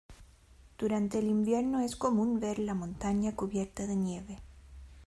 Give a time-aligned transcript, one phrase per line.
[0.79, 4.37] Durante el invierno es común ver la montaña cubierta de nieve.